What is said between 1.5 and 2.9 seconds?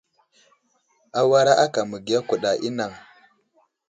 aka məgiya kuɗa i